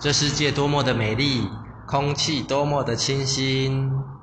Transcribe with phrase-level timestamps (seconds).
[0.00, 1.48] 这世界多么的美丽
[1.86, 4.13] 空气多么的清新。